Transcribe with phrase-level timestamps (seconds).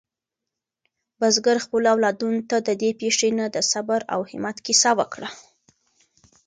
[1.19, 5.29] بزګر خپلو اولادونو ته د دې پېښې نه د صبر او همت کیسه وکړه.